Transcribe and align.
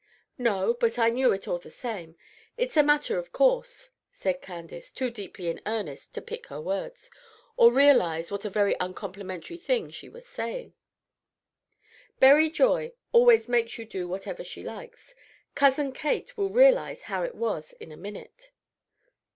"No; 0.39 0.73
but 0.73 0.97
I 0.97 1.11
knew 1.11 1.31
it 1.31 1.47
all 1.47 1.59
the 1.59 1.69
same. 1.69 2.15
It's 2.57 2.75
a 2.75 2.81
matter 2.81 3.19
of 3.19 3.31
course," 3.31 3.91
said 4.11 4.41
Candace, 4.41 4.91
too 4.91 5.11
deeply 5.11 5.47
in 5.47 5.61
earnest 5.67 6.15
to 6.15 6.23
pick 6.23 6.47
her 6.47 6.59
words, 6.59 7.11
or 7.55 7.71
realize 7.71 8.31
what 8.31 8.43
a 8.43 8.49
very 8.49 8.75
uncomplimentary 8.79 9.57
thing 9.57 9.91
she 9.91 10.09
was 10.09 10.25
saying, 10.25 10.73
"Berry 12.19 12.49
Joy 12.49 12.93
always 13.11 13.47
makes 13.47 13.77
you 13.77 13.85
do 13.85 14.07
whatever 14.07 14.43
she 14.43 14.63
likes. 14.63 15.13
Cousin 15.53 15.91
Kate 15.91 16.35
will 16.35 16.49
realize 16.49 17.03
how 17.03 17.21
it 17.21 17.35
was 17.35 17.73
in 17.73 17.91
a 17.91 17.95
minute." 17.95 18.53